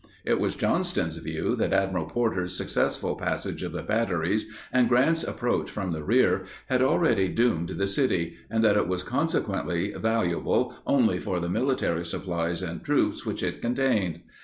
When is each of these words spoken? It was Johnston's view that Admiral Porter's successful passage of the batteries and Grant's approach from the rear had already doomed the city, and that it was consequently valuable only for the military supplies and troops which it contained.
It 0.25 0.39
was 0.39 0.55
Johnston's 0.55 1.17
view 1.17 1.55
that 1.57 1.73
Admiral 1.73 2.05
Porter's 2.07 2.57
successful 2.57 3.15
passage 3.15 3.61
of 3.61 3.71
the 3.71 3.83
batteries 3.83 4.47
and 4.73 4.89
Grant's 4.89 5.23
approach 5.23 5.69
from 5.69 5.91
the 5.91 6.01
rear 6.03 6.45
had 6.69 6.81
already 6.81 7.27
doomed 7.29 7.69
the 7.69 7.85
city, 7.85 8.37
and 8.49 8.63
that 8.63 8.77
it 8.77 8.87
was 8.87 9.03
consequently 9.03 9.91
valuable 9.93 10.73
only 10.87 11.19
for 11.19 11.39
the 11.39 11.49
military 11.49 12.03
supplies 12.03 12.63
and 12.63 12.83
troops 12.83 13.27
which 13.27 13.43
it 13.43 13.61
contained. 13.61 14.21